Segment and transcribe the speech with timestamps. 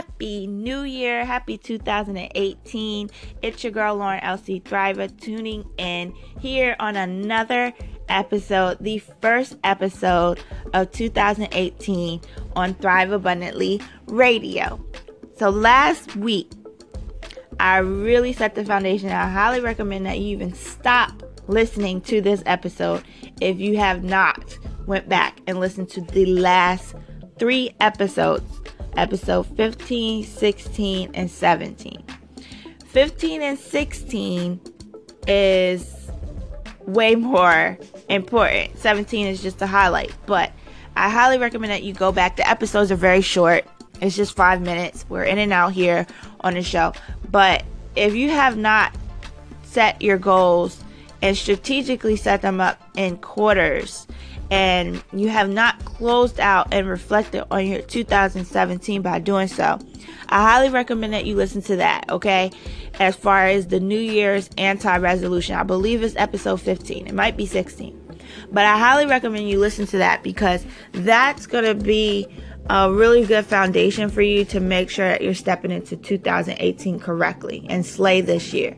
[0.00, 1.26] Happy New Year.
[1.26, 3.10] Happy 2018.
[3.42, 7.74] It's your girl Lauren Elsie Thriver tuning in here on another
[8.08, 10.42] episode, the first episode
[10.72, 12.18] of 2018
[12.56, 14.82] on Thrive Abundantly Radio.
[15.36, 16.50] So last week,
[17.58, 19.10] I really set the foundation.
[19.10, 23.02] I highly recommend that you even stop listening to this episode
[23.42, 26.94] if you have not went back and listened to the last
[27.38, 28.59] three episodes
[28.96, 32.04] episode 15, 16, and 17.
[32.86, 34.60] 15 and 16
[35.26, 36.10] is
[36.86, 38.76] way more important.
[38.78, 40.52] 17 is just a highlight, but
[40.96, 42.36] I highly recommend that you go back.
[42.36, 43.64] The episodes are very short.
[44.00, 45.04] It's just five minutes.
[45.08, 46.06] We're in and out here
[46.40, 46.92] on the show.
[47.30, 47.64] But
[47.96, 48.94] if you have not
[49.62, 50.82] set your goals
[51.22, 54.06] and strategically set them up in quarters
[54.50, 59.78] and you have not closed out and reflected on your 2017 by doing so,
[60.28, 62.50] I highly recommend that you listen to that, okay?
[62.98, 67.36] As far as the New Year's anti resolution, I believe it's episode 15, it might
[67.36, 67.96] be 16.
[68.52, 72.26] But I highly recommend you listen to that because that's going to be
[72.68, 77.66] a really good foundation for you to make sure that you're stepping into 2018 correctly
[77.68, 78.76] and slay this year.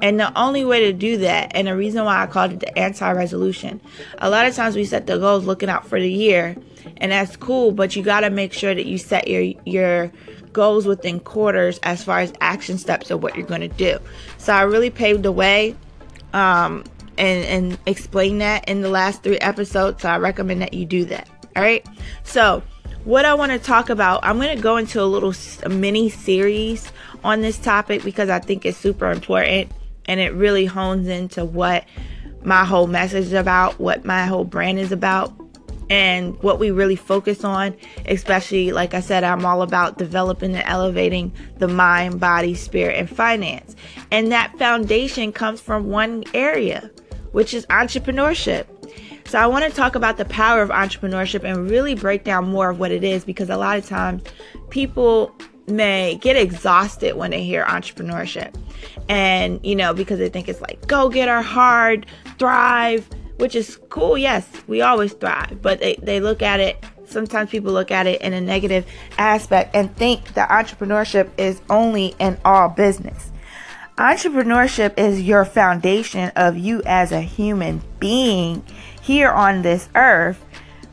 [0.00, 2.78] And the only way to do that, and the reason why I called it the
[2.78, 3.80] anti resolution,
[4.18, 6.56] a lot of times we set the goals looking out for the year,
[6.98, 10.12] and that's cool, but you got to make sure that you set your, your
[10.52, 13.98] goals within quarters as far as action steps of what you're going to do.
[14.38, 15.74] So I really paved the way
[16.32, 16.84] um,
[17.16, 20.02] and, and explained that in the last three episodes.
[20.02, 21.28] So I recommend that you do that.
[21.56, 21.84] All right.
[22.22, 22.62] So,
[23.04, 25.32] what I want to talk about, I'm going to go into a little
[25.68, 26.92] mini series
[27.24, 29.70] on this topic because I think it's super important
[30.08, 31.84] and it really hones into what
[32.42, 35.32] my whole message is about, what my whole brand is about,
[35.90, 37.76] and what we really focus on.
[38.06, 43.08] Especially, like I said, I'm all about developing and elevating the mind, body, spirit, and
[43.08, 43.76] finance.
[44.10, 46.90] And that foundation comes from one area,
[47.32, 48.66] which is entrepreneurship.
[49.26, 52.70] So, I want to talk about the power of entrepreneurship and really break down more
[52.70, 54.22] of what it is because a lot of times
[54.70, 55.36] people
[55.70, 58.54] may get exhausted when they hear entrepreneurship.
[59.08, 62.06] And, you know, because they think it's like go get our hard,
[62.38, 64.18] thrive, which is cool.
[64.18, 66.84] Yes, we always thrive, but they, they look at it.
[67.06, 68.86] Sometimes people look at it in a negative
[69.16, 73.30] aspect and think that entrepreneurship is only in all business.
[73.96, 78.62] Entrepreneurship is your foundation of you as a human being
[79.02, 80.44] here on this earth,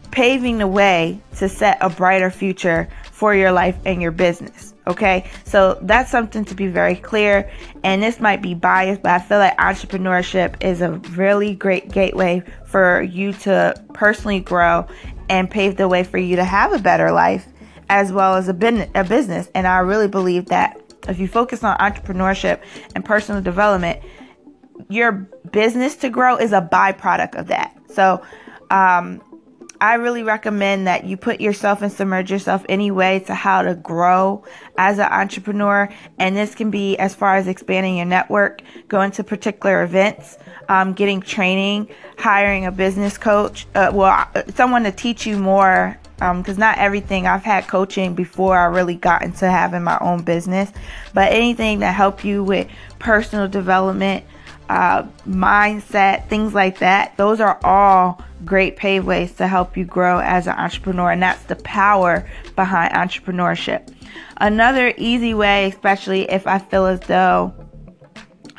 [0.10, 4.74] paving the way to set a brighter future for your life and your business.
[4.88, 7.50] Okay, so that's something to be very clear.
[7.86, 12.44] And this might be biased, but I feel like entrepreneurship is a really great gateway
[12.66, 14.86] for you to personally grow
[15.30, 17.48] and pave the way for you to have a better life
[17.88, 19.50] as well as a, business.
[19.56, 22.62] And I really believe that if you focus on entrepreneurship
[22.96, 24.04] and personal development,
[24.90, 25.14] your
[25.54, 27.78] business to grow is a byproduct of that.
[27.94, 28.22] So,
[28.70, 29.22] um,
[29.86, 34.44] I really recommend that you put yourself and submerge yourself anyway to how to grow
[34.80, 35.88] as an entrepreneur.
[36.18, 40.94] And this can be as far as expanding your network, going to particular events, um,
[40.94, 46.00] getting training, hiring a business coach, uh, well, someone to teach you more.
[46.16, 50.24] Because um, not everything I've had coaching before I really got into having my own
[50.24, 50.72] business,
[51.14, 52.70] but anything that help you with
[53.00, 54.24] personal development,
[54.70, 57.16] uh, mindset, things like that.
[57.18, 61.56] Those are all great paveways to help you grow as an entrepreneur, and that's the
[61.58, 63.94] power behind entrepreneurship.
[64.38, 67.54] Another easy way, especially if I feel as though,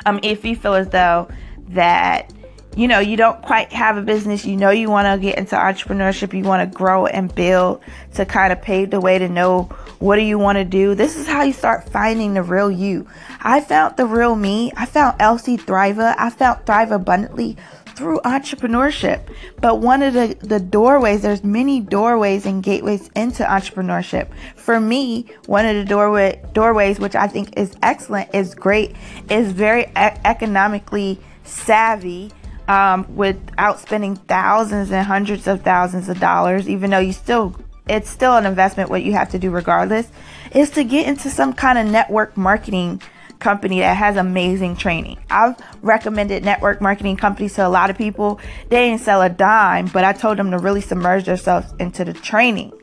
[0.05, 1.27] um, if you feel as though
[1.69, 2.33] that
[2.77, 5.55] you know you don't quite have a business, you know you want to get into
[5.55, 7.81] entrepreneurship, you want to grow and build
[8.13, 9.63] to kind of pave the way to know
[9.99, 10.93] what do you want to do?
[10.93, 13.07] This is how you start finding the real you.
[13.41, 14.71] I found the real me.
[14.77, 16.13] I found Elsie Thriver.
[16.17, 17.57] I found Thrive Abundantly
[17.97, 19.21] through entrepreneurship.
[19.59, 24.29] But one of the, the doorways, there's many doorways and gateways into entrepreneurship.
[24.55, 28.95] For me, one of the doorway, doorways, which I think is excellent, is great,
[29.31, 32.31] is very e- economically savvy.
[32.67, 37.55] Um, without spending thousands and hundreds of thousands of dollars, even though you still
[37.87, 40.09] it's still an investment what you have to do regardless
[40.51, 43.01] is to get into some kind of network marketing
[43.39, 45.17] company that has amazing training.
[45.29, 48.39] I've recommended network marketing companies to a lot of people.
[48.69, 52.13] They didn't sell a dime, but I told them to really submerge themselves into the
[52.13, 52.73] training.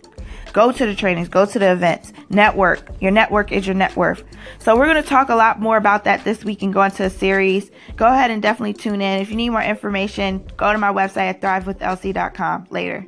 [0.55, 2.89] Go to the trainings, go to the events, network.
[3.01, 4.23] Your network is your net worth.
[4.61, 7.03] So, we're going to talk a lot more about that this week and go into
[7.05, 7.71] a series.
[7.97, 9.21] Go ahead and definitely tune in.
[9.21, 13.07] If you need more information, go to my website at thrivewithelsie.com later.